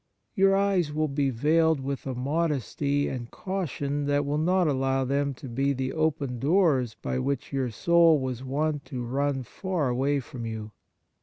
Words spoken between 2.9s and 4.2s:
and caution